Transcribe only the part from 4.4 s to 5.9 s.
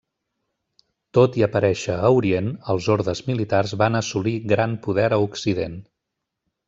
gran poder a Occident.